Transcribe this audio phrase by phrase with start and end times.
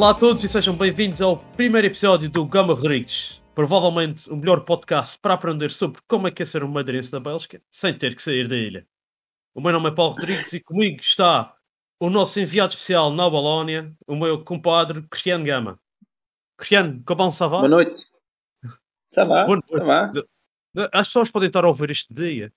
[0.00, 3.38] Olá a todos e sejam bem-vindos ao primeiro episódio do Gama Rodrigues.
[3.54, 7.20] Provavelmente o melhor podcast para aprender sobre como é que é ser um madeirense da
[7.20, 8.88] Bélgica sem ter que sair da ilha.
[9.54, 11.54] O meu nome é Paulo Rodrigues e comigo está
[12.00, 15.78] o nosso enviado especial na Balónia, o meu compadre Cristiano Gama.
[16.56, 17.58] Cristiano, como ça va?
[17.58, 18.00] Boa noite.
[19.12, 19.44] Ça va?
[19.44, 20.10] Boa Ça va?
[20.94, 22.50] As pessoas podem estar a ouvir este dia.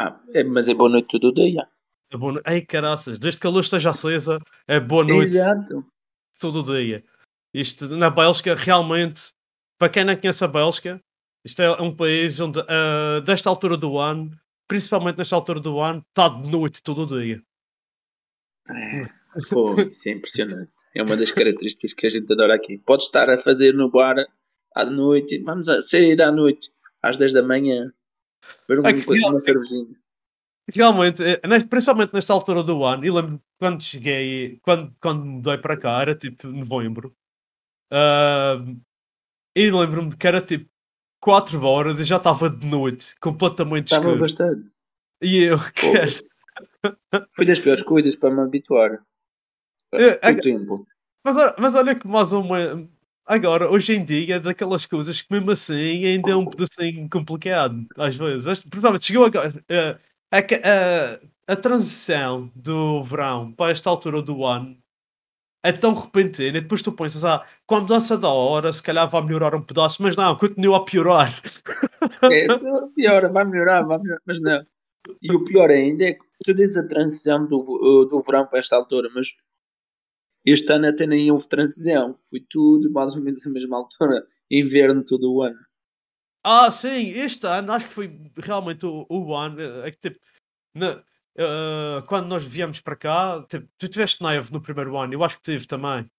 [0.00, 1.68] Ah, é, mas é boa noite todo dia.
[2.10, 2.40] É boa.
[2.46, 5.84] Ei, caraças, desde que a luz esteja acesa, é boa noite Exato.
[6.38, 7.04] Todo o dia.
[7.52, 9.32] Isto na Bélgica, realmente,
[9.78, 11.00] para quem não conhece a Bélgica,
[11.44, 14.30] isto é um país onde, ah, desta altura do ano,
[14.66, 17.42] principalmente nesta altura do ano, está de noite todo o dia.
[18.70, 19.06] É,
[19.48, 20.72] foi, isso é impressionante.
[20.94, 22.78] É uma das características que a gente adora aqui.
[22.78, 24.16] Pode estar a fazer no bar
[24.74, 26.70] à noite, vamos a sair à noite,
[27.02, 27.92] às 10 da manhã,
[28.68, 29.96] beber uma, É que uma cervejinha.
[30.74, 35.76] Realmente, eh, principalmente nesta altura do ano, e lembro quando cheguei, quando, quando mudei para
[35.78, 37.14] cá, era tipo novembro,
[37.90, 38.62] ah,
[39.56, 40.68] e lembro-me que era tipo
[41.20, 44.20] 4 horas e já estava de noite, completamente Estava escuro.
[44.20, 44.70] bastante.
[45.22, 45.56] E eu.
[47.34, 49.02] Foi das piores coisas para me habituar.
[49.92, 50.86] É, é- O tempo.
[51.24, 52.88] Mas, olha- mas olha que mais uma.
[53.26, 57.86] Agora, hoje em dia, é daquelas coisas que mesmo assim ainda é um pedacinho complicado,
[57.96, 58.58] às vezes.
[58.64, 59.52] Principalmente chegou agora.
[59.68, 59.98] eh,
[60.30, 64.76] a, a, a transição do verão para esta altura do ano
[65.62, 69.08] é tão repentina e depois tu pensas, ah, com a mudança da hora, se calhar
[69.10, 71.40] vai melhorar um pedaço, mas não, continua a piorar.
[72.22, 74.64] É, se pior, vai melhorar, vai melhorar, mas não.
[75.22, 78.60] E o pior ainda é que tu dizes a transição do, uh, do verão para
[78.60, 79.26] esta altura, mas
[80.46, 82.18] este ano até nem houve transição.
[82.28, 84.24] Foi tudo mais ou menos a mesma altura.
[84.50, 85.58] Inverno todo o ano.
[86.44, 89.60] Ah, sim, este ano acho que foi realmente o, o ano.
[89.84, 90.18] É que tipo,
[90.74, 91.02] na-
[91.36, 95.36] eh, quando nós viemos para cá, tipo, tu tiveste neve no primeiro ano, eu acho
[95.38, 96.10] que tive também.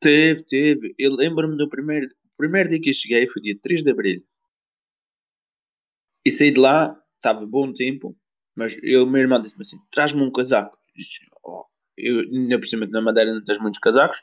[0.00, 0.94] Teve, teve.
[0.98, 2.06] Eu lembro-me do primeiro,
[2.36, 4.20] primeiro dia que eu cheguei, foi dia 3 de abril.
[6.24, 8.16] E saí de lá, estava bom tempo,
[8.56, 10.76] mas eu, meu irmão disse-me assim: traz-me um casaco.
[10.88, 11.64] Eu disse, "Oh."
[11.96, 14.18] eu, ainda por cima na Madeira não tens muitos casacos,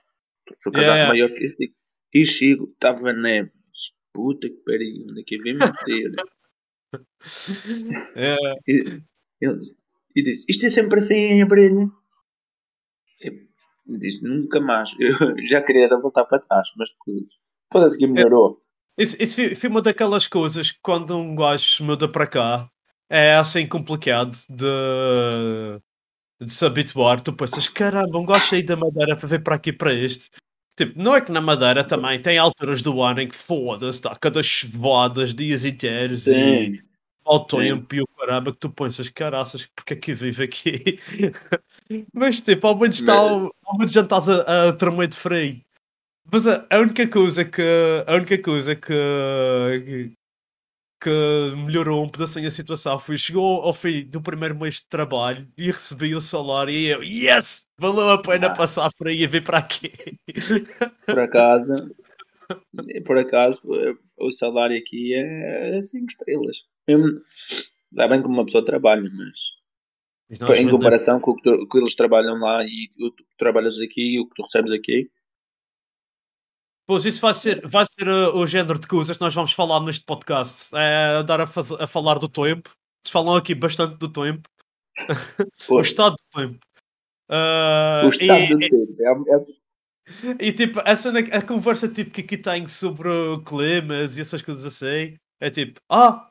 [0.67, 1.07] o casaco Yeah.
[1.07, 1.73] maior que este.
[2.13, 3.49] E chego, estava neve.
[4.15, 6.11] Puta que pariu, onde é que eu vim meter?
[8.15, 9.01] É, E
[9.41, 9.77] ele disse,
[10.15, 11.91] e disse: Isto é sempre assim em abril.
[13.21, 14.91] Eu disse: Nunca mais.
[14.99, 15.11] Eu
[15.45, 16.89] já queria voltar para trás, mas
[17.71, 18.61] foda-se que melhorou.
[18.97, 22.69] isso, isso foi- uma daquelas coisas que quando um gajo muda para cá
[23.09, 24.65] é assim complicado de,
[26.41, 27.19] de se habituar.
[27.21, 30.29] Tu pensas, caramba, um gajo sair da Madeira para vir para aqui para este.
[30.75, 34.15] Tipo, não é que na Madeira também tem alturas do ano em que foda-se, está
[34.15, 36.79] cada chuvadas, dias inteiros e Sim.
[37.23, 40.99] ao tempo e o caramba que tu pensas, caraças, porque é que eu vivo aqui?
[42.13, 45.61] Mas tipo, ao menos, está, Mas- ao menos já estás a, a tremer de frio.
[46.29, 47.61] Mas a, a única coisa que
[48.05, 50.11] a única coisa que,
[51.09, 55.47] que melhorou um pedacinho a situação foi chegou ao fim do primeiro mês de trabalho
[55.57, 57.65] e recebi o salário e eu, yes!
[57.79, 58.55] Valeu a pena Ah.
[58.55, 59.91] passar por aí e vir para aqui.
[61.05, 61.75] Por acaso,
[63.05, 63.67] por acaso,
[64.17, 66.63] o salário aqui é 5 estrelas.
[67.91, 69.55] Dá bem como uma pessoa trabalha, mas
[70.57, 73.79] em comparação com o que, tu- que eles trabalham lá e o que tu trabalhas
[73.79, 75.09] aqui e o que tu recebes aqui,
[76.87, 79.79] Pois isso vai ser, vai ser uh, o género de coisas que nós vamos falar
[79.81, 80.69] neste podcast.
[80.75, 82.69] É andar a, faz- a falar do tempo.
[83.03, 84.47] Eles falam aqui bastante do tempo.
[85.69, 86.59] O estado do tempo.
[87.29, 92.11] Ah, o estado e, do tempo é, é- e, tipo, a, cena- a conversa tipo,
[92.11, 93.09] que aqui tenho sobre
[93.45, 96.29] climas e essas coisas assim é tipo: Ah,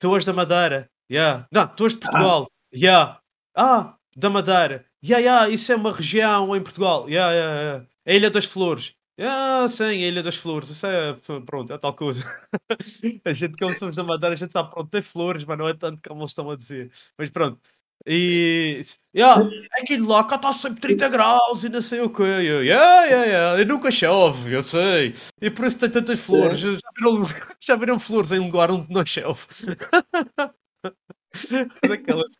[0.00, 0.88] tu és da Madeira.
[1.10, 1.46] Yeah.
[1.52, 2.46] Não, tu és de Portugal.
[2.74, 3.20] Yeah.
[3.54, 4.84] Ah, da Madeira.
[5.04, 7.08] Yeah, yeah, isso é uma região em Portugal.
[7.08, 7.86] Yeah, yeah, yeah.
[8.06, 8.94] A Ilha das Flores.
[9.20, 10.70] Ah, sim, a Ilha das Flores.
[10.70, 11.12] Isso é,
[11.44, 12.24] pronto, é tal coisa.
[13.24, 15.74] a gente, como somos da Madeira, a gente sabe, pronto, tem flores, mas não é
[15.74, 16.90] tanto como eles estão a dizer.
[17.18, 17.60] Mas pronto.
[18.06, 18.80] E
[19.14, 19.42] yeah,
[19.72, 22.22] aquilo lá cá está sempre 30 graus e não sei o quê.
[22.22, 23.60] Eu, yeah, yeah, yeah.
[23.60, 25.12] E nunca chove, eu sei.
[25.42, 26.60] E por isso tem tantas flores.
[26.60, 27.24] Já viram,
[27.60, 29.44] já viram flores em lugar onde não chove?
[31.82, 32.32] Daquelas.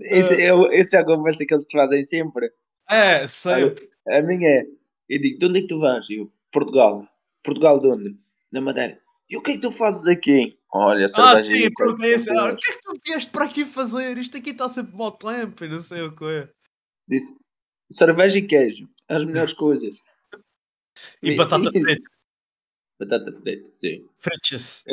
[0.00, 2.50] Esse, é, esse é a conversa que eles te fazem sempre.
[2.88, 3.90] É, sempre.
[4.08, 4.64] A minha é.
[5.08, 6.08] Eu digo, de onde é que tu vais?
[6.10, 7.06] Eu, Portugal.
[7.42, 8.16] Portugal de onde?
[8.50, 9.00] Na Madeira.
[9.30, 10.58] E o que é que tu fazes aqui?
[10.74, 12.14] Olha, Ah, cerveja sim, e porque é.
[12.38, 12.52] Ah.
[12.52, 14.16] O que é que tu vieste para aqui fazer?
[14.18, 16.48] Isto aqui está sempre mau tempo e não sei o quê.
[17.08, 17.34] Disse,
[17.90, 18.88] cerveja e queijo.
[19.08, 19.98] As melhores coisas.
[21.22, 22.10] E batata frita.
[22.98, 24.06] Batata frita, sim.
[24.20, 24.84] Fritas.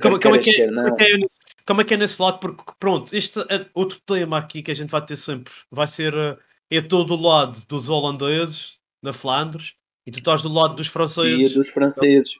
[0.00, 0.94] Como, como, é que é, como, não.
[0.94, 1.16] é que é,
[1.66, 2.38] como é que é nesse lado?
[2.38, 5.52] Porque, pronto, este é outro tema aqui que a gente vai ter sempre.
[5.70, 6.38] Vai ser eh,
[6.70, 9.74] eu estou do lado dos holandeses, na Flandres,
[10.06, 11.54] e tu estás do lado dos E franceses.
[11.54, 12.38] dos franceses.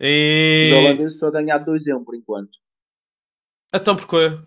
[0.00, 0.64] E...
[0.66, 2.58] Os holandeses estão a ganhar 2-1 por enquanto.
[3.74, 4.38] Então porquê?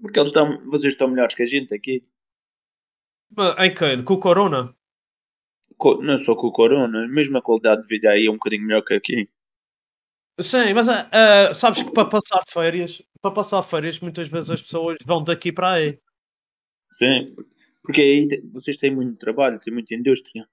[0.00, 2.04] Porque eles estão, vocês estão melhores que a gente aqui.
[3.34, 4.04] Mas Em quem?
[4.04, 4.76] Com o Corona?
[5.78, 8.62] Co- Não só com o Corona, mesmo a qualidade de vida aí é um bocadinho
[8.66, 9.28] melhor que aqui.
[10.40, 14.96] Sim, mas eh, sabes que para passar férias, para passar férias, muitas vezes as pessoas
[15.04, 16.00] vão daqui para aí.
[16.90, 17.26] Sim,
[17.82, 20.46] porque aí vocês têm muito trabalho, têm muita indústria.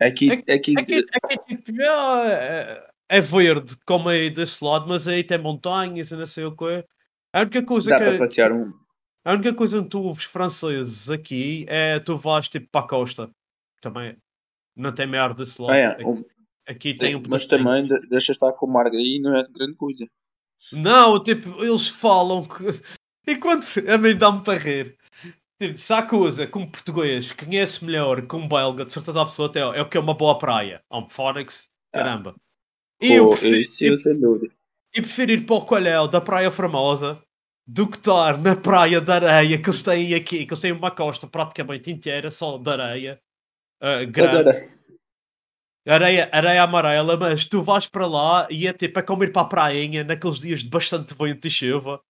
[0.00, 5.38] Aqui, aqui, Aqui, aqui tipo, é, é verde, como aí desse lado, mas aí tem
[5.38, 6.84] montanhas e não sei o quê.
[7.32, 8.72] A única coisa dá que para passear um.
[9.24, 13.30] a única coisa que tu ouves franceses aqui é tu vais tipo para a costa.
[13.80, 14.16] Também
[14.76, 15.72] não tem merda desse lado.
[15.72, 19.18] Ah, é, Aqui, aqui tem um mas também de- deixa estar com o mar aí,
[19.20, 20.06] não é grande coisa.
[20.72, 22.64] Não, tipo, eles falam que.
[23.28, 24.96] Enquanto a mim dá-me para rir.
[25.60, 29.58] Tipo, se há coisa que um português conhece melhor que um belga, de certeza absoluta,
[29.58, 30.82] é, é o que é uma boa praia.
[30.90, 32.34] É um Fónix, caramba.
[33.00, 34.54] E eu prefiro, isso eu sem dúvida.
[34.94, 37.22] e prefiro ir para o Colhel da Praia Formosa
[37.66, 40.90] do que estar na praia de areia que eles têm aqui, que eles têm uma
[40.90, 43.20] costa praticamente inteira só de areia.
[43.80, 44.50] ah, grande.
[45.88, 49.42] Areia, areia amarela, mas tu vais para lá e é tipo, é como ir para
[49.42, 52.00] a prainha naqueles dias de bastante vento e chuva.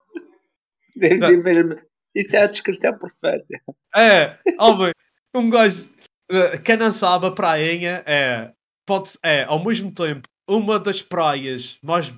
[0.96, 1.76] de- de mesmo-
[2.20, 3.46] isso é a descrição perfeita.
[3.94, 4.92] É, homem,
[5.34, 5.88] um gajo.
[6.30, 8.52] eh, Quem não sabe, a prainha é,
[8.86, 12.12] pode, é ao mesmo tempo uma das praias mais,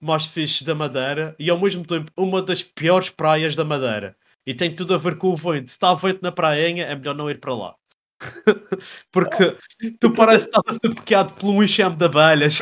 [0.00, 4.16] mais fixes da Madeira e ao mesmo tempo uma das piores praias da Madeira.
[4.46, 5.68] E tem tudo a ver com o vento.
[5.68, 7.74] Se está vento na prainha, é melhor não ir para lá.
[9.12, 9.56] Porque
[10.00, 12.60] tu parece que estás a ser pequeado por um enxame de abelhas.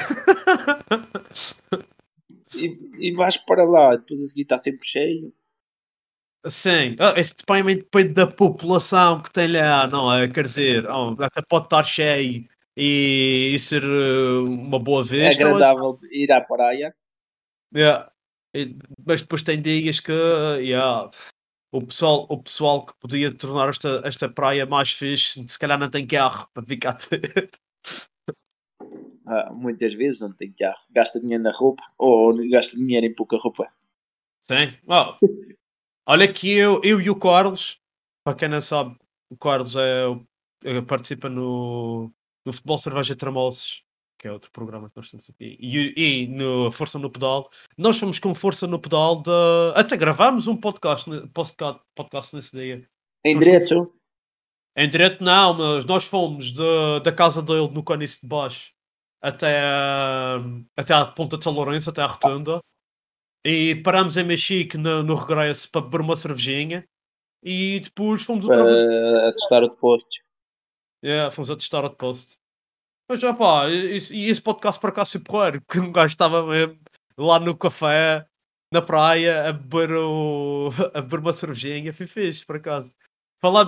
[2.55, 5.33] E, e vais para lá, depois a seguir está sempre cheio.
[6.49, 10.27] Sim, ah, isso depende, depende da população que tem lá, não é?
[10.27, 15.45] Quer dizer, oh, até pode estar cheio e, e ser eh, uma boa É vista.
[15.47, 16.95] ou- agradável ir à praia.
[17.75, 18.11] Yeah.
[18.55, 18.75] E-
[19.07, 21.11] Mas depois tem dias que yeah,
[21.71, 25.91] o, pessoal, o pessoal que podia tornar esta, esta praia mais fixe, se calhar não
[25.91, 27.51] tem carro para ficar a ter.
[29.27, 30.81] Ah, muitas vezes não tem carro.
[30.91, 33.71] Gasta dinheiro na roupa ou gasta dinheiro em pouca roupa.
[34.49, 34.75] Sim.
[34.89, 35.17] Oh,
[36.11, 37.79] Olha que eu, eu e o Carlos,
[38.25, 38.97] para quem não sabe,
[39.31, 40.07] o Carlos é,
[40.65, 42.11] é- participa no,
[42.45, 43.85] no Futebol Cerveja Tramoços,
[44.19, 47.49] que é outro programa que nós temos aqui, e, e no Força no Pedal.
[47.79, 49.31] Nós fomos com Força no Pedal de.
[49.77, 52.85] Até gravámos um podcast, podcast, podcast nesse dia.
[53.25, 53.95] Em direto,
[54.77, 58.73] Em direto não, mas nós fomos de- da casa dele no Canice de Baixo
[59.23, 60.41] até, a-
[60.77, 62.59] até à Ponta de São Lourenço, até à Rotunda.
[63.45, 66.87] E parámos em Mexique no, no regresso para beber uma cervejinha.
[67.43, 68.81] E depois fomos outra vez.
[68.83, 70.21] para testar o posto.
[71.03, 72.39] Yeah, fomos a testar o post.
[73.09, 76.79] Mas já pá, e, esse podcast para cá foi porreiro, que um gajo estava mesmo
[77.19, 78.27] lá no café,
[78.73, 82.95] na praia, a beber, o, a beber uma cervejinha, foi fixe, por acaso.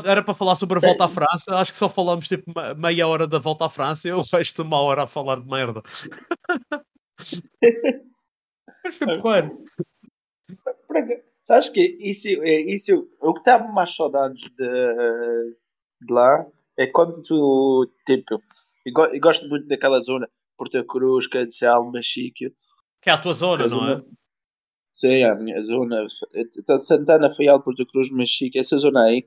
[0.05, 3.09] Era para falar sobre a volta à França, acho que só falamos tipo me- meia
[3.09, 5.83] hora da volta à França e o resto uma hora a falar de merda.
[8.84, 9.06] Mas foi
[11.42, 14.64] Sabes que isso, é, isso, o que estava mais saudades de,
[16.00, 16.46] de lá
[16.78, 18.40] é quando tu, tipo,
[18.86, 22.54] eu, go- eu gosto muito daquela zona, Porto Cruz, Cadizal, Machique,
[23.02, 24.02] Que é a tua zona, Faz não é?
[24.94, 26.06] sei, a minha zona,
[26.56, 29.26] então, Santana, Faial, Porto Cruz, Machique, essa zona aí,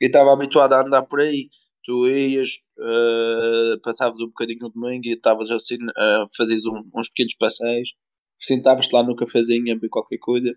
[0.00, 1.48] eu estava habituado a andar por aí,
[1.84, 7.08] tu ias, eh, passavas um bocadinho o domingo e estavas assim, a fazeres um- uns
[7.10, 7.96] pequenos passeios,
[8.38, 10.56] sentavas-te lá no cafezinho a beber qualquer coisa,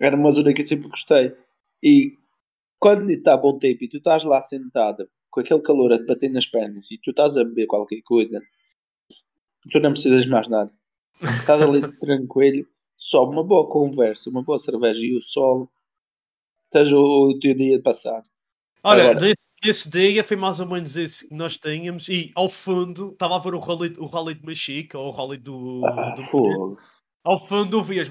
[0.00, 1.34] era uma zona que eu sempre gostei.
[1.82, 2.16] E
[2.78, 6.30] quando está bom tempo e tu estás lá sentado com aquele calor a te bater
[6.30, 8.40] nas pernas e tu estás a beber qualquer coisa,
[9.70, 10.72] tu não precisas de mais nada.
[11.40, 15.70] Estás ali tranquilo, só uma boa conversa, uma boa cerveja e o sol,
[16.64, 18.22] esteja o, o teu dia de passar.
[18.82, 22.48] Olha, Agora- nesse, nesse dia foi mais ou menos isso que nós tínhamos e ao
[22.48, 26.14] fundo estava a ver o rally, o rally de Mexica ou o rally do, Ah,
[26.16, 26.72] do fogo.
[27.24, 28.08] ao fundo ouvias.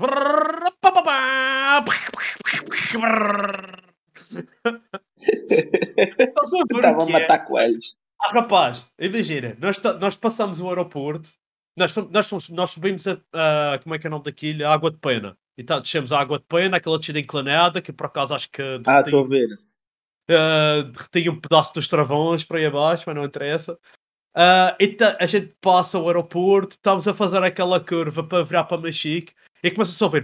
[5.17, 7.11] Estás a é?
[7.11, 7.95] matar coelhos.
[8.19, 11.29] Ah, rapaz, imagina, nós, nós passamos o aeroporto,
[11.75, 14.65] nós, nós, nós subimos a, a- como é que é o nome daquilo?
[14.65, 15.35] A Água de Pena.
[15.57, 18.61] E tá, descemos a Água de Pena, aquela descida inclinada, que por acaso acho que
[18.85, 19.47] Ah, estou a ver.
[20.83, 23.77] Derretia um pedaço dos travões para aí abaixo, mas não interessa.
[24.33, 28.63] Ah, e ta- a gente passa o aeroporto, estamos a fazer aquela curva para virar
[28.63, 29.33] para Mexique
[29.63, 30.23] e começa a ouvir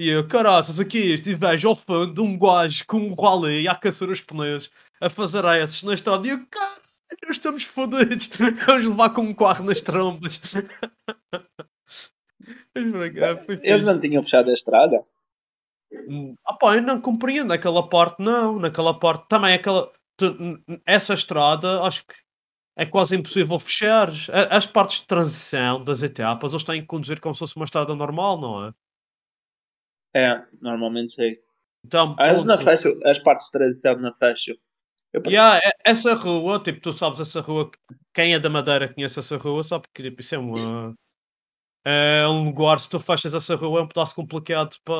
[0.00, 4.08] e eu, caraças, aqui este vejo ao fundo um gajo com um rally a aquecer
[4.08, 6.80] os pneus, a fazer esses na estrada e eu, caralho,
[7.26, 8.30] nós estamos fodidos,
[8.64, 10.40] vamos levar com um carro nas trombas.
[13.62, 14.96] Eles não tinham fechado a estrada?
[15.92, 18.58] Hum, Ah pá, eu não compreendo aquela parte, não.
[18.58, 19.90] Naquela parte também, aquela.
[20.84, 22.14] essa estrada, acho que
[22.76, 24.10] é quase impossível fechar.
[24.50, 27.94] As partes de transição das etapas, eles têm que conduzir como se fosse uma estrada
[27.94, 28.74] normal, não é?
[30.14, 31.40] É, normalmente sei.
[31.84, 32.56] Então, não pronto.
[32.58, 34.56] fecham, as partes de transição não fecham.
[35.12, 37.70] Eu, Yeah, e- essa rua, tipo, tu sabes essa rua,
[38.12, 40.94] quem é da Madeira conhece essa rua, sabe que tipo, isso é uma.
[41.90, 44.94] É um lugar, se tu fechas essa rua, é um pedaço complicado para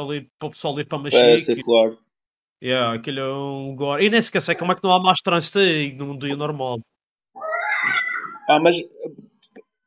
[0.00, 1.54] ali para o pessoal ir para é, Mexique.
[1.54, 1.96] sei, claro.
[2.60, 4.02] Yeah, aquilo é um lugar.
[4.02, 6.80] E nem se esquece como é que não há mais trânsito aí num dia normal.
[8.48, 8.76] Ah, mas,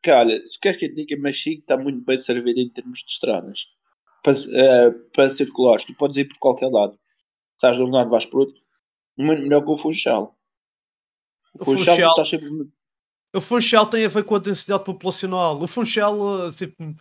[0.08, 3.76] olha, se queres que eu diga, Mexico está muito bem servido em termos de estradas.
[4.24, 6.98] Para, eh, para circulares, tu podes ir por qualquer lado.
[7.60, 8.56] Sais de um lado, vais para outro.
[9.18, 10.34] Muito melhor que o Funchal.
[11.54, 12.50] O O Funchal, tu Funchal- estás sempre...
[13.36, 15.62] O Funchal tem a ver com a densidade populacional.
[15.62, 16.96] O Funchal, eh, tipo,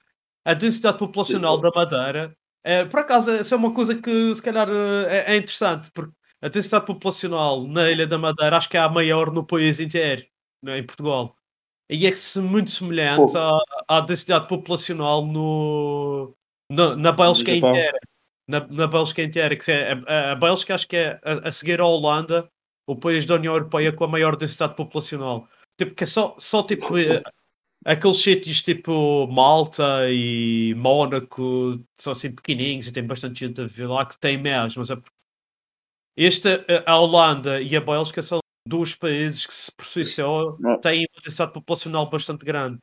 [0.45, 1.63] a densidade populacional Sim.
[1.63, 5.37] da Madeira, é, por acaso, essa é uma coisa que se calhar eh, é, é
[5.37, 9.45] interessante, porque a densidade populacional na Ilha da Madeira acho que é a maior no
[9.45, 10.25] país inteiro,
[10.63, 11.37] né, em Portugal.
[11.91, 13.59] E é muito semelhante à,
[13.89, 16.35] à densidade populacional no,
[16.71, 17.99] na, na Bélgica inteira.
[18.49, 21.81] Na, na Bélgica inteira, que é, a, a Bélgica acho que é a, a seguir
[21.81, 22.49] à Holanda,
[22.87, 25.49] o país da União Europeia com a maior densidade populacional.
[25.85, 27.23] Tipo, que é só, só tipo, eh,
[27.85, 33.87] aqueles sítios tipo Malta e Mónaco são assim pequenininhos e tem bastante gente a viver
[33.89, 34.97] lá que tem mais, mas é
[36.17, 40.57] esta, eh, a Holanda e a Bélgica são dois países que se por si só
[40.81, 42.79] têm uma densidade populacional bastante grande.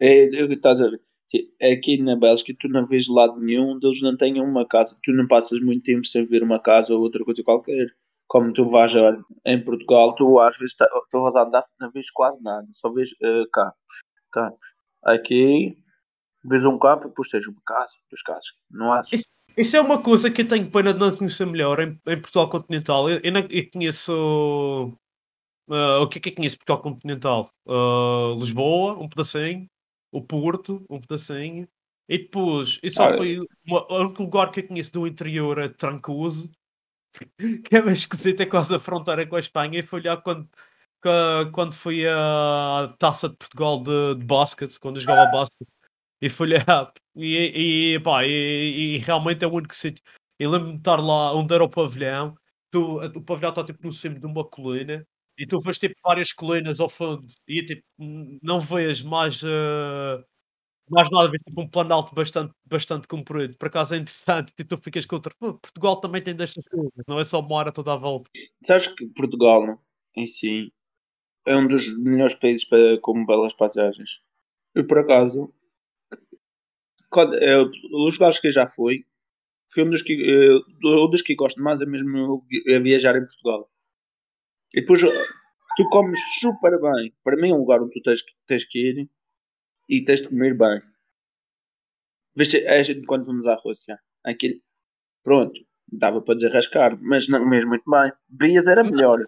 [0.00, 1.00] É, é o que estás a ver.
[1.30, 4.98] Sim, Aqui na Bélgica tu não vês lado nenhum deles não têm uma casa.
[5.02, 7.86] Tu não passas muito tempo sem ver uma casa ou outra coisa qualquer.
[8.32, 8.90] Como tu vais
[9.44, 10.74] em Portugal, tu às vezes
[11.10, 12.66] tu vais andar, não vês quase nada.
[12.72, 13.78] Só vês eh, campos.
[14.32, 14.66] campos.
[15.04, 15.76] Aqui
[16.42, 18.46] vês um campo e depois tens uma casa, duas casas.
[18.70, 19.02] Não há.
[19.12, 22.20] Isso- Isso é uma coisa que eu tenho pena de não conhecer melhor em, em
[22.22, 23.10] Portugal continental.
[23.10, 24.96] Eu, eu, não- eu conheço.
[25.70, 27.50] ah, o que é que eu conheço Portugal continental?
[27.68, 29.66] Ah, Lisboa, um pedacinho.
[30.10, 31.68] O Porto, um pedacinho.
[32.08, 33.16] E depois, e só Olha.
[33.18, 33.38] foi.
[33.66, 36.50] uma- O único lugar que eu conheço do interior é Trancoso.
[37.64, 39.78] Que é mais esquisito, é quase a fronteira com a Espanha.
[39.80, 40.48] E foi lá quando,
[41.52, 45.68] quando fui à taça de Portugal de, de basquete, quando jogava basquete.
[46.22, 46.92] E fui lá.
[47.16, 50.04] E, e, pá, e, e realmente é o único sítio.
[50.38, 52.36] Eu lembro-me de estar lá onde era o pavilhão.
[52.72, 55.06] Tu, o pavilhão está tipo no cimo de uma colina.
[55.38, 57.26] E tu vês tipo várias colinas ao fundo.
[57.48, 57.82] E tipo,
[58.42, 59.42] não vês mais.
[59.44, 60.24] eh,
[60.92, 63.56] mais nada, vês tipo um planalto bastante, bastante comprido.
[63.56, 64.52] Por acaso é interessante.
[64.54, 65.34] Tipo, tu ficas contra.
[65.38, 66.92] "Pô, Portugal também tem destas coisas.
[67.08, 68.30] Não é só uma hora toda à volta.
[68.64, 69.78] Sabes que Portugal, não?
[70.16, 70.72] em si,
[71.46, 74.22] é um dos melhores países para, com belas paisagens.
[74.74, 75.52] Eu, por acaso,
[77.10, 77.62] quando, eh,
[77.94, 79.04] os lugares que eu já fui,
[79.72, 83.26] foi um dos que, eh, um dos que gosto mais é mesmo é viajar em
[83.26, 83.70] Portugal.
[84.74, 85.00] E depois
[85.76, 87.12] tu comes super bem.
[87.24, 89.08] Para mim é um lugar onde tu tens, tens que ir
[89.92, 90.80] e tens de comer bem.
[92.36, 94.54] Viste, a gente quando fomos à Rússia, aquilo,
[95.22, 95.60] pronto,
[95.92, 98.10] dava para desarrascar, mas não mesmo muito bem.
[98.28, 99.18] Bebias era melhor.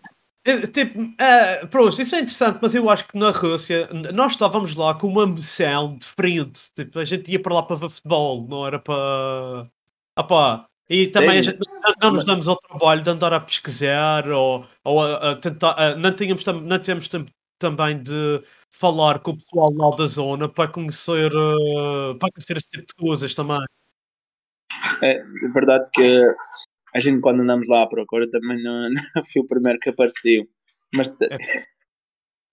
[0.73, 4.95] Tipo, eh, pronto, isso é interessante, mas eu acho que na Rússia nós estávamos lá
[4.95, 6.71] com uma missão diferente.
[6.75, 9.71] Tipo, a gente ia para lá para ver futebol, não era para.
[10.17, 10.67] Ah pá.
[10.89, 11.59] E também a gente
[12.03, 15.71] não, nos damos ao trabalho de andar a pesquisar ou, ou a, a tentar.
[15.81, 18.43] a- não, tínhamos, não tivemos tempo também de
[18.79, 22.95] falar com o pessoal lá da zona para conhecer, eh, para conhecer esse tipo de
[23.07, 23.59] coisas também.
[25.03, 26.21] É verdade que
[26.95, 30.45] a gente quando andamos lá à procura também não, não foi o primeiro que apareceu.
[30.95, 31.37] Mas É.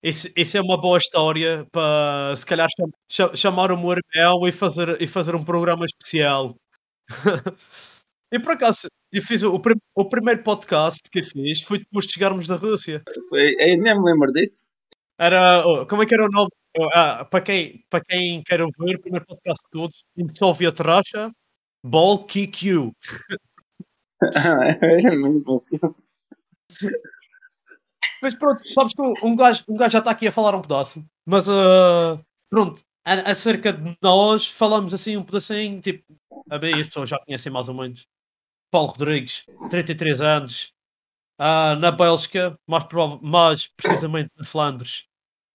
[0.04, 4.48] Isso, isso é uma boa história para se calhar cham- cha- chamar o meu irmão
[4.48, 6.56] e fazer, e fazer um programa especial.
[8.34, 12.08] e por acaso, eu fiz o, o prim- o primeiro podcast que fiz foi depois
[12.08, 13.04] de chegarmos da Rússia.
[13.30, 14.64] Foi, eu nem me lembro disso.
[15.22, 16.50] Era, oh, como é que era o nome?
[16.76, 20.04] Oh, ah, para, quem, para quem quer ouvir, o primeiro podcast de todos,
[20.36, 21.32] Soviet Russia,
[21.86, 22.92] Ball Kick You.
[25.56, 25.80] Assim.
[28.20, 31.06] Mas pronto, sabes que um gajo, um gajo já está aqui a falar um pedaço,
[31.24, 36.04] mas ah, pronto, acerca de nós falamos assim um pedacinho, tipo,
[36.50, 38.08] a bem, as pessoas já conhecem mais ou menos.
[38.72, 40.74] Paulo Rodrigues, 33 anos,
[41.38, 42.86] ah, na Bélgica, mais,
[43.22, 45.11] mais precisamente na Flandres,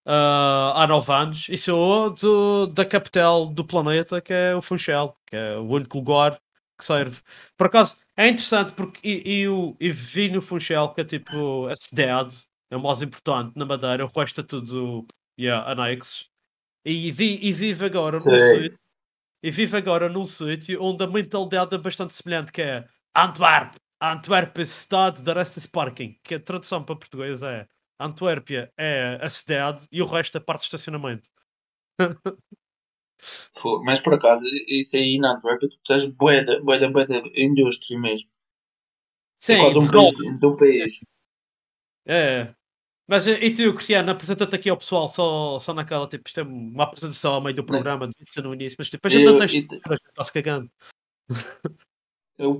[0.07, 5.19] ah, há 9 anos, e sou do- da capital do planeta, que é o Funchal,
[5.27, 6.41] que é o único lugar
[6.79, 7.21] que serve.
[7.57, 11.77] Por acaso, é interessante porque e- eu, eu vi no Funchal que é tipo a
[11.77, 15.07] cidade é o mais importante na Madeira, o resto é tudo
[15.39, 16.29] yeah, anexos.
[16.85, 18.79] E, vi, e vive agora num sítio
[19.43, 22.85] e vive agora num sítio onde a mentalidade é bastante semelhante, que é
[23.15, 23.75] Antwerp.
[24.01, 25.35] Antwerp é cidade da
[25.73, 27.67] parking, que a tradução para português é
[27.99, 31.31] Antuérpia é a cidade e o resto é parte de estacionamento.
[33.85, 36.61] Mas por acaso, isso aí na Antwerp, tu tens bué da
[37.35, 38.31] indústria mesmo.
[39.39, 41.05] Sim, é quase um de país do país.
[42.07, 42.55] É.
[43.09, 46.85] Mas e tu, Cristiano, apresenta-te aqui ao pessoal só, só naquela, tipo, isto é uma
[46.85, 49.47] apresentação ao meio do programa, devia ser no início, mas tipo, a gente não tem
[49.47, 50.71] e te- estrutura, a gente está-se cagando.
[52.37, 52.59] Eu,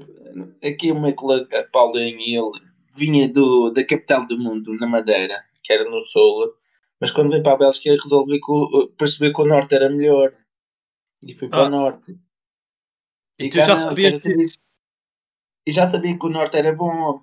[0.65, 5.73] aqui o meu colega Paulinho, ele vinha do, da capital do mundo, na Madeira, que
[5.73, 6.55] era no Sul,
[7.01, 10.33] mas quando veio para a Bélgica resolvi que perceber que o Norte era melhor.
[11.27, 11.67] E fui para Ah.
[11.67, 12.19] o Norte.
[13.39, 14.47] E tu cá já sabias já sabia,
[15.67, 17.21] e já sabia que o Norte era bom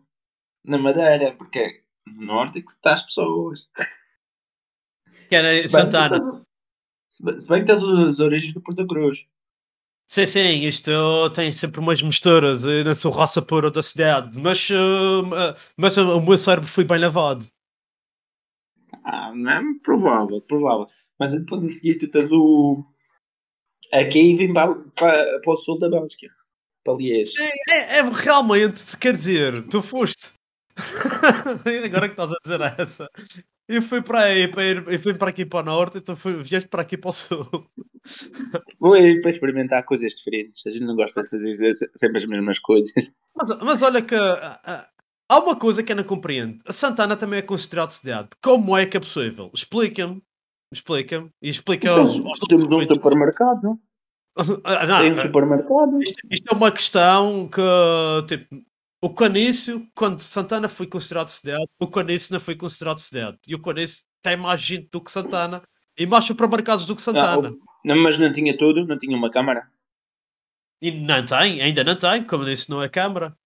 [0.64, 3.72] na Madeira, porque é no Norte é que está as pessoas.
[5.30, 6.46] Que era Santana.
[7.10, 9.30] se bem que tens as origens do Porto Cruz.
[10.06, 10.92] Sim, sim, isto
[11.32, 16.22] tem sempre umas misturas, eu não sou raça pura da cidade, mas, uh, mas o
[16.22, 17.46] meu cérebro foi bem lavado.
[19.04, 20.86] Ah, não é provável, provável.
[21.20, 22.86] Mas depois a seguir tu tens o.
[23.92, 26.28] Aqui vim para, para, para o sul da Bélgica.
[26.84, 27.34] Para Liège.
[27.70, 30.34] É, é realmente, quer dizer, tu foste.
[31.86, 33.10] Agora que estás a dizer essa.
[33.68, 36.42] Eu fui para aí, para ir, eu fui para aqui para o norte, então fui,
[36.42, 37.48] vieste para aqui para o sul.
[38.80, 40.66] Vou aí para experimentar coisas diferentes.
[40.66, 42.94] A gente não gosta de fazer sempre as mesmas coisas.
[43.36, 44.88] Mas, mas olha que ah, ah,
[45.30, 46.60] há uma coisa que eu não compreendo.
[46.66, 48.30] A Santana também é considerada cidade.
[48.42, 49.50] Como é que é possível?
[49.54, 50.22] Explica-me.
[50.72, 51.30] Explica-me.
[51.42, 53.80] E explica aos, aos Temos um supermercado.
[54.66, 56.02] Ah, não, Tem um supermercado.
[56.02, 57.62] Isto, isto é uma questão que,
[58.28, 58.66] tipo,
[59.00, 63.38] o Canício, quando Santana foi considerado cidade, o Canício não foi considerado cidade.
[63.48, 65.62] E o Canício tem mais gente do que Santana
[65.98, 67.52] e mais supermercados do que Ah, Santana.
[67.52, 69.62] o- não, mas não tinha tudo, não tinha uma câmara.
[70.82, 73.38] E não tem, ainda não tem, como disse, não é Câmara.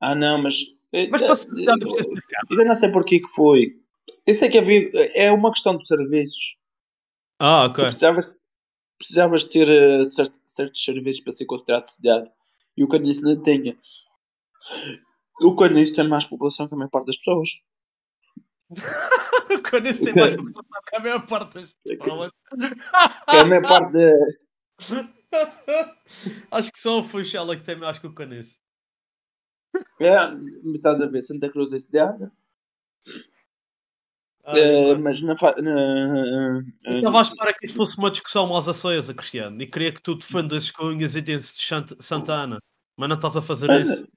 [0.00, 0.54] Ah, não, mas.
[0.92, 2.46] eh, Mas eh, para cidade eh, precisa Câmara.
[2.48, 3.76] Mas eu não sei porquê que foi.
[4.26, 4.88] Eu sei que havia.
[5.14, 6.60] É uma questão de serviços.
[7.38, 7.84] Ah, Tu ok.
[7.84, 8.36] precisavas,
[8.98, 12.30] precisavas ter eh, cer- certos serviços para ser considerado cidade.
[12.76, 13.76] E o Canice não tinha.
[15.42, 17.48] O Canice tem mais população que a maior parte das pessoas.
[19.56, 22.32] o Canício tem mais população que a maior parte das pessoas.
[23.28, 24.12] Que a maior parte da.
[26.50, 28.58] Acho que só o Funchal é que tem mais que o Canício.
[30.00, 30.14] É,
[30.74, 32.30] estás a ver, Santa Cruz é cidade.
[34.44, 35.02] Ah, eh, ok.
[35.02, 38.66] mas na, fa- na, Eu eh, Estava à espera que isto fosse uma discussão mais
[38.66, 42.58] acesa, Cristiano, e queria que tu defendesses com unhas e dentes de Sant- Santana,
[42.96, 44.08] mas não estás a fazer Mas, isso.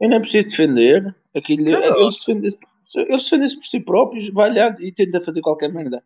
[0.00, 1.14] Eu não preciso defender.
[1.36, 2.00] Aquilo, Não.
[2.02, 2.58] eles defendem-se
[2.96, 6.02] eles defendem por si próprios, vai lá e tenta fazer qualquer merda.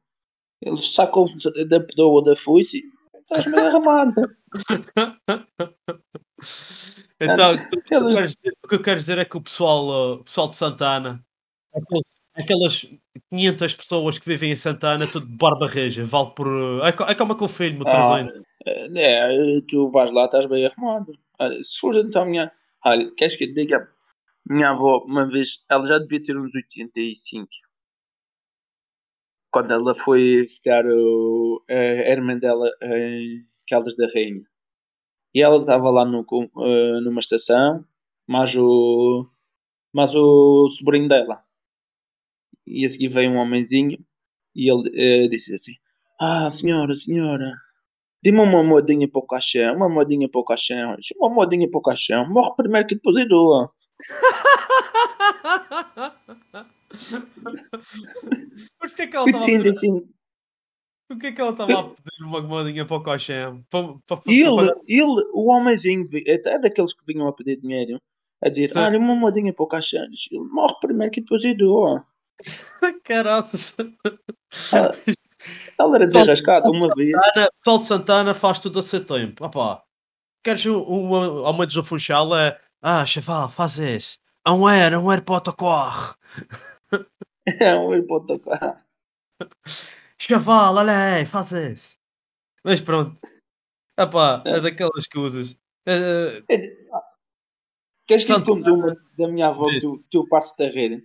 [0.61, 1.27] Eles sacam
[1.69, 4.11] da pedoa ou da foice e estás meio arramado.
[7.21, 9.41] Então, o que eu Eles- quero dizer- o que eu quero dizer é que o
[9.41, 11.25] pessoal, o pessoal de Santana,
[12.35, 12.85] aquelas
[13.31, 16.49] 500 pessoas que vivem em Santana, tudo de barba reja, vale por.
[16.85, 18.43] É, é como aquele filme, o Ah, 300.
[18.97, 21.13] É, tu vais lá, estás bem arrumado.
[21.63, 22.53] Se for então a minha.
[22.85, 23.89] Olha, queres que eu te diga?
[24.49, 27.49] Minha avó, uma vez, ela já devia ter uns 85.
[29.53, 34.43] Quando ela foi visitar o, a irmã dela em Caldas da Rainha.
[35.35, 37.87] E ela estava lá no, eh, numa estação,
[38.27, 39.31] mas o,
[39.93, 41.45] mas o sobrinho dela.
[42.67, 43.99] E a seguir veio um homenzinho
[44.55, 45.75] e ele eh, disse assim:
[46.21, 47.53] Ah, senhora, senhora,
[48.23, 51.83] Dê-me uma moedinha para o caixão, uma moedinha para o caixão, uma moedinha para o
[51.83, 53.73] caixão, morre primeiro que depois dou.
[57.43, 57.69] Mas
[58.79, 60.09] porquê que ela estava a tinha pedir, assim,
[61.09, 63.65] porquê que ela estava a pedir uma moedinha para o Cochém?
[63.71, 66.05] Para, para, para, ele, ele, o homenzinho,
[66.35, 67.99] até daqueles que vinham a pedir dinheiro,
[68.43, 68.79] a dizer, Sim.
[68.79, 70.05] olha, uma moedinha para o caixão.
[70.05, 72.01] Ele morre primeiro que depois eu dou.
[73.05, 73.75] Caraças.
[75.79, 77.11] Ela era desenrascada uma vez.
[77.13, 79.45] Santana, pessoal de Santana faz tudo a seu tempo.
[79.45, 79.83] Opá,
[80.45, 82.35] queres um- uma aumento do Funchal?
[82.37, 84.19] É, ah, chaval, faz isso.
[84.45, 86.15] A um era, um era para o autocorre.
[87.61, 88.27] É um ir para o.
[90.19, 91.97] Chaval, olha aí, faz isso.
[92.65, 93.19] Mas pronto.
[93.99, 95.57] Opá, é daquelas coisas.
[95.87, 96.43] É,
[98.07, 101.03] Queres que eu Santo- conte uma da minha avó que tu, tu partes de Tarreira?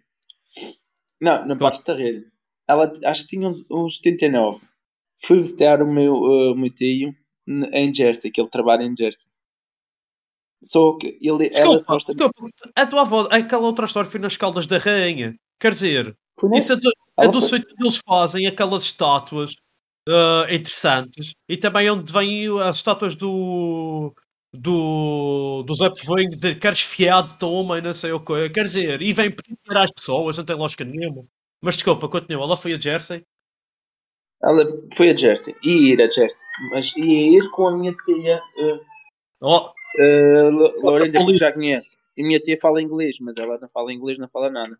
[1.22, 2.26] Não, não partes de Tarreira.
[2.68, 4.60] Ela acho que tinha uns, uns 79.
[5.24, 7.16] Fui visitar o meu, uh, o meu tio
[7.72, 9.32] em Jersey, que ele trabalha em Jersey.
[10.64, 12.32] Só que ele, ela desculpa,
[12.76, 15.36] a tua avó, aquela outra história foi nas Caldas da Rainha.
[15.60, 19.56] Quer dizer, Foi, isso é do, é do foi- onde eles fazem aquelas estátuas
[20.10, 24.14] ah, interessantes e também onde vêm as estátuas do
[24.54, 28.50] do, do Zé Povinho dizer queres fiado, toma e não sei o que.
[28.50, 31.24] Quer dizer, e vem pedir às pessoas, não tem lógica nenhuma.
[31.62, 32.44] Mas desculpa, continua.
[32.44, 33.24] Ela foi a Jersey.
[34.44, 34.64] Ela
[34.96, 35.56] foi a Jersey.
[35.64, 36.48] Ia ir a Jersey.
[36.72, 38.86] Mas ia ir com a minha tia uh,
[39.42, 41.98] Oh, uh, Lo- Laurinda, que já conhece.
[42.16, 44.80] E a minha tia fala inglês, mas ela não fala inglês, não fala nada.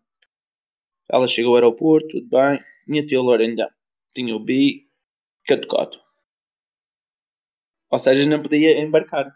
[1.10, 2.60] Ela chegou ao aeroporto, tudo bem.
[2.86, 3.68] Minha tia Laurinda
[4.14, 4.88] tinha o bi,
[5.46, 5.98] catucato.
[7.90, 9.26] Ou seja, não podia embarcar.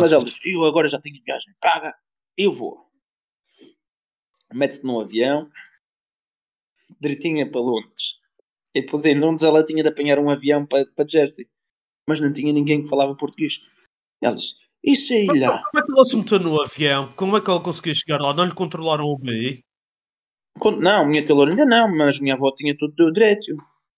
[0.00, 1.94] Mas ela disse: Eu agora já tenho viagem paga,
[2.36, 2.89] eu vou.
[4.52, 5.48] Mete-se num avião,
[7.00, 8.20] direitinha para Londres.
[8.74, 11.46] E depois em Londres ela tinha de apanhar um avião para, para Jersey.
[12.08, 13.60] Mas não tinha ninguém que falava português.
[14.22, 15.62] Ela disse: Isso aí lá.
[15.70, 17.12] Como é que ela se meteu no avião?
[17.14, 18.34] Como é que ela conseguiu chegar lá?
[18.34, 19.64] Não lhe controlaram o BI?
[20.80, 23.52] Não, a minha tia Laurinda não, mas minha avó tinha tudo do direito.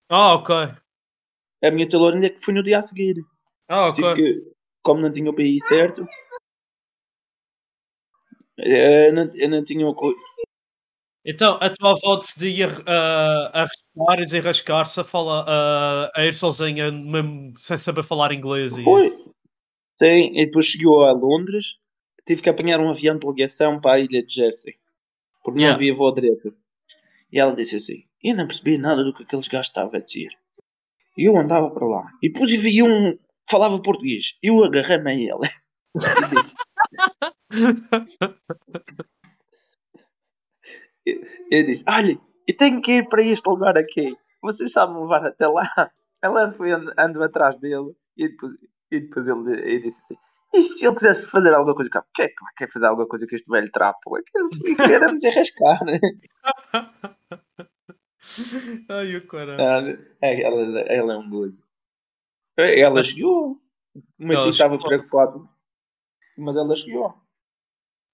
[0.09, 0.55] Ah, ok.
[1.65, 3.17] A minha tia Laurinda é que foi no dia a seguir.
[3.69, 3.95] Ah, ok.
[4.03, 6.07] Tive que, como não tinha o PI certo,
[8.59, 9.87] eh, não, eu não tinha
[11.25, 16.91] Então, a tua avó decidia uh, arriscar e desenrascar-se a, falar, ah, a ir sozinha,
[16.91, 18.83] mesmo sem saber falar inglês.
[18.83, 19.09] Foi.
[19.99, 21.77] Sim, e depois chegou a Londres,
[22.27, 24.75] tive que apanhar um avião de ligação para a ilha de Jersey,
[25.45, 25.77] porque não Yeah.
[25.77, 26.55] havia voo direto.
[27.31, 30.31] E ela disse assim: Eu não percebi nada do que aqueles gajos estavam a dizer.
[31.17, 33.17] E eu andava para lá, e depois vi um
[33.49, 35.49] falava português, eu agarrei-me a ele.
[35.95, 36.55] E disse,
[41.51, 44.17] eu disse: Olha, eu tenho que ir para este lugar aqui.
[44.43, 45.63] Vocês sabem levar até lá?
[46.23, 48.53] Ela foi and- andou atrás dele e depois,
[48.91, 50.17] e depois ele, ele disse assim:
[50.55, 52.05] E se ele quisesse fazer alguma coisa cá?
[52.15, 54.17] Que é que vai querer fazer alguma coisa com este velho trapo?
[54.17, 55.85] É que ele queria me desarrascar.
[55.85, 55.99] né?
[58.89, 59.61] Ai, o caralho.
[59.61, 59.83] Ah,
[60.23, 61.65] é, ela, ela é um gozo.
[62.57, 63.61] Ela chegou.
[63.95, 65.49] O meu tio estava preocupado,
[66.39, 67.15] mas ela chegou.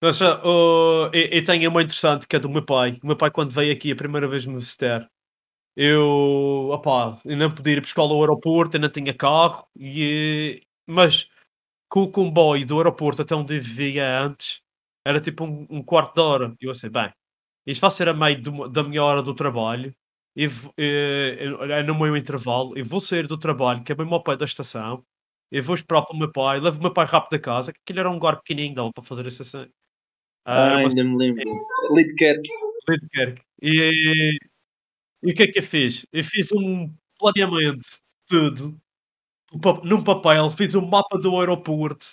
[0.01, 2.99] Mas, ah, oh, e, e tenho uma interessante que é do meu pai.
[3.03, 5.09] O meu pai, quando veio aqui a primeira vez me visitar,
[5.77, 11.29] eu, opá, eu não podia ir buscar ao aeroporto, eu não tinha carro, e, mas
[11.89, 14.61] com o comboio do aeroporto até onde eu vivia antes,
[15.07, 16.55] era tipo um, um quarto de hora.
[16.61, 17.13] E eu assim, bem,
[17.67, 19.95] isto vai ser a meio uma- da minha hora do trabalho,
[20.37, 24.37] e, é no meu intervalo, e vou sair do trabalho, que é bem ao pé
[24.37, 25.05] da estação,
[25.51, 28.01] eu vou esperar pelo meu pai, levo o meu pai rápido a casa, que aquilo
[28.01, 29.67] era um lugar pequenininho, dava para fazer assim.
[30.45, 31.45] Ah, Ah, ainda me lembro.
[31.95, 32.43] Lidkerk.
[32.89, 33.43] Lidkerk.
[33.63, 34.39] E,
[35.23, 36.07] e o que é que eu fiz?
[36.13, 38.81] Eu fiz um planeamento de tudo
[39.53, 42.07] um num papel, fiz um mapa do aeroporto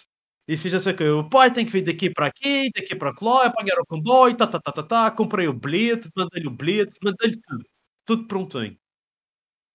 [0.48, 3.46] e fiz assim que o pai tem que vir daqui para aqui, daqui para lá,
[3.48, 7.40] apanhar o comboio, tá, tá, tá, tá, tá, comprei o bilhete, mandei-lhe o bilhete, mandei-lhe
[7.42, 7.66] tudo,
[8.06, 8.78] tudo prontinho.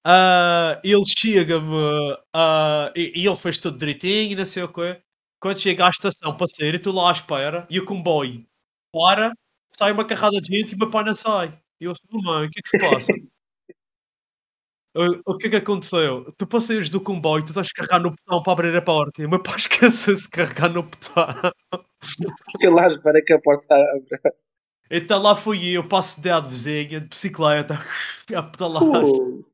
[0.05, 1.77] Ah, ele chega-me
[2.35, 5.01] ah, e, e ele fez tudo direitinho, não sei o quê.
[5.41, 8.47] Quando chega à estação para sair, estou lá à espera e o comboio
[8.93, 9.33] para,
[9.71, 11.59] sai uma carrada de gente e o meu pai não sai.
[11.81, 13.13] E eu, oh, mãe, o que é que se passa?
[14.93, 16.33] O, o que é que aconteceu?
[16.37, 19.23] Tu para saíres do comboio, tu tens de carregar no botão para abrir a porta.
[19.23, 21.27] E o meu pai esqueceu-se de carregar no botão.
[22.51, 24.35] Fiquei lá à espera que a porta abra.
[24.91, 27.79] Então lá fui eu, passo de vizinha, de bicicleta,
[28.35, 28.81] a pedalar.
[28.81, 29.45] Pô,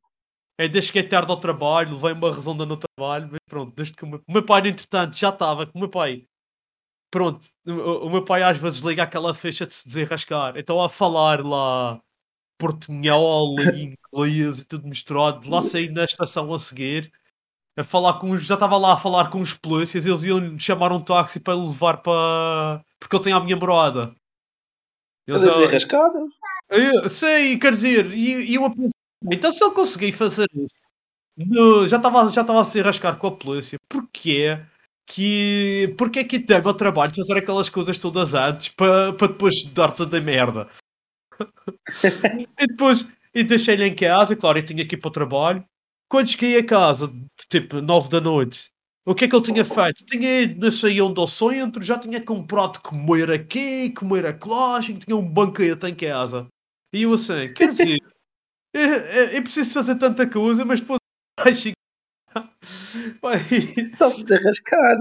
[0.58, 3.94] É, desde que é tarde ao trabalho, levei uma resonda no trabalho, mas pronto, desde
[3.94, 6.26] que o meu, o meu pai, entretanto, já estava com o meu pai.
[7.10, 10.56] Pronto, o, o meu pai às vezes liga aquela ficha de se desenrascar.
[10.56, 12.00] Então a falar lá
[12.58, 17.12] portunhol e inglês e tudo misturado, lá saí na estação a seguir,
[17.78, 20.92] a falar com os, já estava lá a falar com os polícias, eles iam chamar
[20.92, 22.82] um táxi para levar para.
[23.00, 24.14] porque eu tenho a minha morada.
[25.26, 25.56] Eles Ele é.
[26.68, 28.90] Eu- Sim, quer dizer, e e eu a pensar,
[29.30, 33.78] então se eu consegui fazer isto, já estava já a se rascar com a polícia,
[33.88, 34.58] porquê
[35.06, 39.62] que, porquê que tem o trabalho de fazer aquelas coisas todas antes para para depois
[39.64, 40.68] dar-te da merda?
[42.58, 45.64] e depois, e deixei-lhe em casa, claro, eu tinha que ir para o trabalho.
[46.08, 47.12] Quando cheguei a casa,
[47.50, 48.70] tipo, nove da noite,
[49.04, 50.04] o que é que eu tinha feito?
[50.06, 55.16] Tinha ido, não sei onde ao centro, já tinha comprado comer aqui, comer acolá, tinha
[55.16, 56.46] um banquete em casa.
[56.92, 57.98] E eu assim, quer dizer,
[58.80, 60.98] eu, eu- eu preciso fazer tanta coisa, mas depois
[61.40, 61.76] ai, chega-
[63.20, 63.38] Pai,
[63.92, 64.96] Só se desenrascar.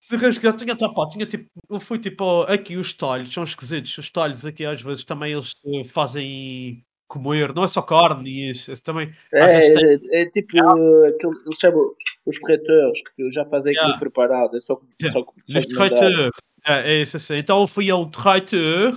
[0.00, 3.96] se rasgar, tinha, tá, pá, tinha tipo, eu fui tipo, aqui os talhos são esquisitos,
[3.98, 8.50] os talhos aqui às vezes também eles eh, fazem comer, não é só carne e
[8.50, 11.86] isso, isso também, É, é, é tipo uh, aquele, eles chamam
[12.26, 13.94] os traiteurs que já fazem Yeah.
[13.94, 14.56] aquilo preparado.
[14.56, 15.12] É só, Yeah.
[15.20, 15.88] só, só Os mandar.
[15.90, 16.30] traiteurs.
[16.66, 17.36] É, é isso assim.
[17.36, 18.96] Então eu fui ao traiteur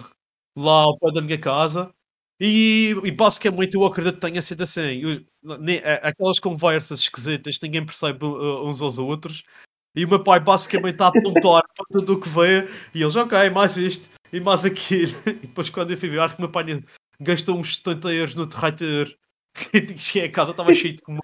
[0.55, 1.91] lá ao pé da minha casa
[2.39, 4.81] e, e basicamente eu acredito que tenha sido assim.
[5.01, 9.43] Eu- ne- aquelas conversas esquisitas, ninguém percebe uh, uns aos outros.
[9.95, 13.15] E o meu pai basicamente está a apontar para tudo o que vê e eles,
[13.15, 15.13] ok, mais isto e mais aquilo.
[15.27, 16.83] E depois quando eu fui ver, acho que o meu pai
[17.21, 19.09] gastou uns 70 euros no traiteur.
[19.73, 21.21] E cheguei a casa, estava cheio de comer.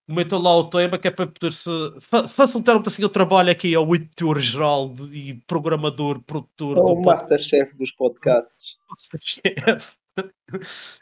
[0.08, 3.74] metam lá o tema que é para poder-se fa facilitar um bocadinho o trabalho aqui
[3.74, 8.78] ao editor-geral de- e programador, produtor É o Masterchef dos podcasts.
[9.10, 9.96] podcast.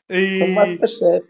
[0.09, 1.27] É e, o Masterchef.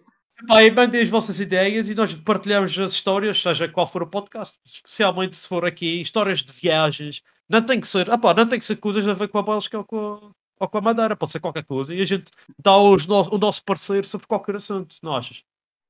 [0.47, 4.07] pá, e mandem as vossas ideias e nós partilhamos as histórias, seja qual for o
[4.07, 7.23] podcast, especialmente se for aqui histórias de viagens.
[7.49, 9.43] Não tem que ser, ah, pá, não tem que ser coisas a ver com a
[9.43, 10.31] Bélgica ou com a,
[10.61, 11.95] ou com a Madeira, pode ser qualquer coisa.
[11.95, 12.31] E a gente
[12.63, 15.43] dá os no o nosso parecer sobre qualquer assunto, não achas?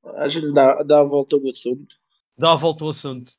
[0.05, 1.97] A gente dá, dá a volta ao assunto.
[2.37, 3.33] dá a volta ao assunto.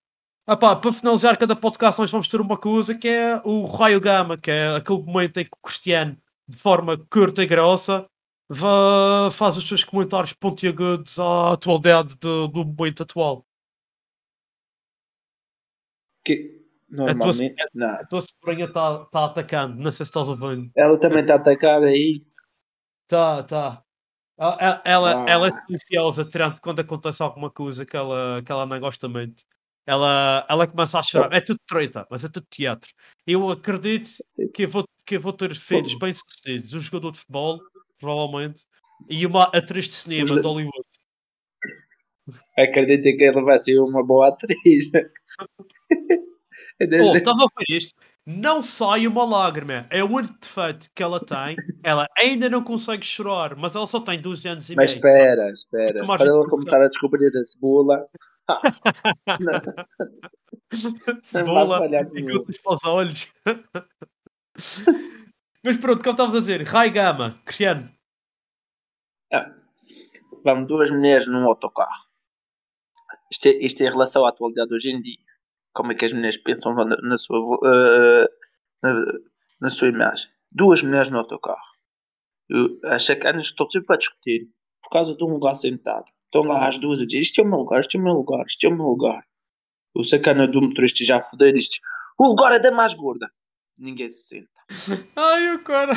[0.46, 4.00] Ah pá, para finalizar cada podcast nós vamos ter uma coisa que é o raio
[4.02, 8.06] gama, que é aquele momento em que o Cristiano, de forma curta e grossa,
[8.50, 13.46] vá, faz os seus comentários pontiagudos à atualidade do, do momento atual.
[16.26, 16.62] Que
[16.96, 17.56] tua- normalmente.
[17.74, 17.88] Não.
[17.90, 20.70] A tua sobrinha está tá atacando, não sei se estás ouvindo.
[20.76, 22.26] Ela também está a atacar aí.
[23.08, 23.84] Tá, tá.
[24.38, 25.30] Ela, ela, Ah.
[25.30, 26.28] ela é silenciosa,
[26.62, 29.44] quando acontece alguma coisa que ela, que ela não gosta muito.
[29.86, 31.34] Ela, ela começa a chorar.
[31.34, 32.90] É tudo treta, mas é tudo teatro.
[33.28, 34.12] Eu acredito
[34.54, 36.74] que eu vou, que eu vou ter filhos bem-sucedidos.
[36.74, 37.60] Um jogador de futebol,
[38.00, 38.64] provavelmente,
[39.12, 40.88] e uma atriz de cinema de Hollywood.
[42.58, 44.90] Acredito que ela vai ser uma boa atriz.
[46.82, 47.94] Oh, estás a ouvir isto?
[48.26, 49.86] Não sai uma lágrima.
[49.90, 51.58] É o único defeito que ela tem.
[51.84, 54.98] Ela ainda não consegue chorar, mas ela só tem 12 anos e Mas meio.
[54.98, 55.94] espera, espera.
[55.96, 56.50] Muito mais Para ela interessante.
[56.52, 58.08] começar a descobrir a cebola.
[61.24, 63.32] Cebola e gotas para os olhos.
[65.64, 67.90] Mas pronto, como estávamos a dizer, Rai Gama, Cristiano.
[69.32, 69.54] Ah,
[70.44, 72.04] Vamos duas mulheres num autocarro.
[73.32, 75.18] Isto é, isto é em relação à atualidade hoje em dia.
[75.74, 78.30] Como é que as mulheres pensam na, na sua, eh,
[78.82, 79.06] na,
[79.62, 80.30] na sua imagem.
[80.52, 81.60] Duas mulheres no autocarro.
[82.50, 84.50] Eu, as sacanas estão sempre a discutir
[84.82, 86.06] por causa de um lugar sentado.
[86.26, 88.14] Estão lá as duas a dizer isto é o meu lugar, isto é o meu
[88.14, 89.24] lugar, isto é o meu lugar.
[89.96, 91.70] O sacana do motorista já fodeu e diz
[92.18, 93.32] o lugar é da mais gorda.
[93.78, 94.50] ninguém se senta.
[95.16, 95.94] Ai, o cara.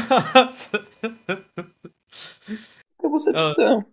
[2.98, 3.84] Acabou-se a discussão.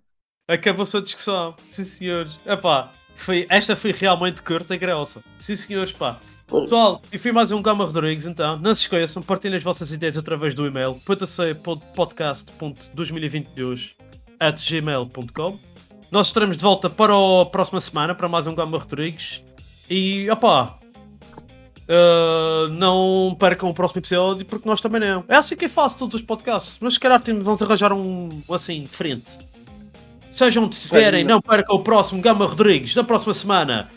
[0.46, 1.56] Acabou-se a discussão.
[1.70, 2.38] Sim, senhores.
[2.46, 5.24] Epá, foi, esta foi realmente curta e grossa.
[5.40, 6.20] Sim, senhores, pá.
[6.46, 8.58] Pessoal, e fui mais um Gama Rodrigues, então.
[8.58, 13.94] Não se esqueçam, partilhem as vossas ideias através do e-mail podcast.2022
[14.38, 15.58] at gmail.com
[16.12, 19.42] Nós estaremos de volta para a próxima semana para mais um Gama Rodrigues.
[19.90, 20.78] E, opá,
[21.88, 25.24] uh, não percam o próximo episódio porque nós também não.
[25.30, 28.82] É assim que eu faço todos os podcasts, mas se calhar vamos arranjar um assim,
[28.82, 29.40] diferente.
[30.34, 31.40] Sejam onde estiverem, não.
[31.40, 33.92] percam o próximo Gama Rodrigues da próxima semana.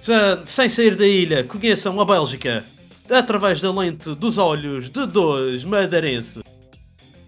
[0.00, 0.12] Se-
[0.46, 2.64] sem sair da ilha, conheçam a Bélgica
[3.10, 6.40] através da lente dos olhos de dois madeirenses.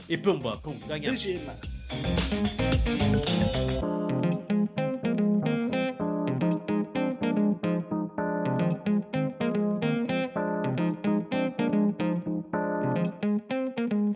[0.08, 1.26] E pumba, pum, ganhamos.